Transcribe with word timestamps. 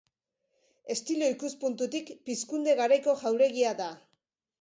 Estilo 0.93 1.27
ikuspuntutik 1.33 2.09
pizkunde 2.31 2.75
garaiko 2.81 3.15
jauregia 3.21 3.75
da. 3.83 3.91